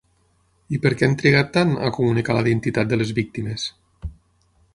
[0.77, 3.69] I per què han trigat tant, a comunicar la identitat de les víctimes?